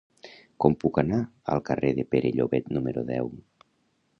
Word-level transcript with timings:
Com 0.63 0.77
puc 0.83 0.95
anar 1.01 1.19
al 1.55 1.61
carrer 1.67 1.91
de 1.99 2.07
Pere 2.15 2.33
Llobet 2.39 2.73
número 2.79 3.05
deu? 3.11 3.31